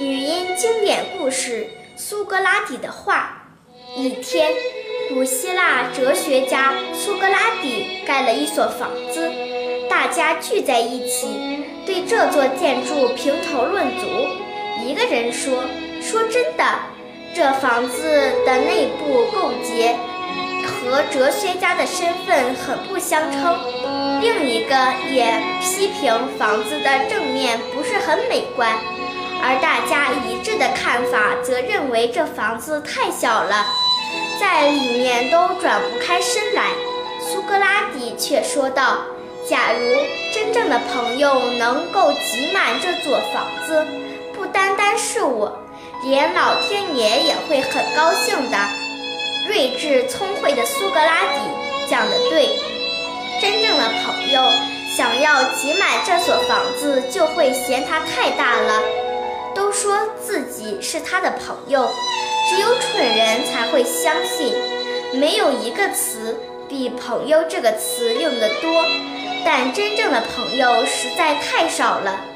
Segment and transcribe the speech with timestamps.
[0.00, 3.42] 语音经典故事：苏格拉底的话。
[3.96, 4.52] 一天，
[5.08, 9.30] 古希腊哲学家苏格拉底盖了一所房子，
[9.88, 14.06] 大家聚在一起，对这座建筑评头论足。
[14.84, 15.62] 一个人说
[16.02, 16.64] ：“说真的，
[17.32, 18.02] 这房子
[18.44, 19.94] 的内部构结
[20.66, 23.56] 和哲学家的身份很不相称。”
[24.20, 24.74] 另一个
[25.12, 28.76] 也批评房子的正面不是很美观。
[29.46, 33.66] 而大家一致的看法则认为这房子太小了，
[34.40, 36.70] 在里面都转不开身来。
[37.20, 39.00] 苏格拉底却说道
[39.46, 39.96] ：“假如
[40.32, 43.86] 真正的朋友能够挤满这座房子，
[44.34, 45.52] 不单单是我，
[46.02, 48.56] 连老天爷也会很高兴的。”
[49.46, 51.40] 睿智聪慧的苏格拉底
[51.86, 52.48] 讲得对，
[53.42, 54.42] 真正的朋友
[54.96, 59.03] 想要挤满这所房子，就会嫌它太大了。
[59.54, 61.88] 都说自己是他的朋友，
[62.48, 64.52] 只有蠢人才会相信。
[65.12, 66.36] 没有一个词
[66.68, 68.84] 比“朋友”这个词用得多，
[69.44, 72.33] 但真正的朋友实在太少了。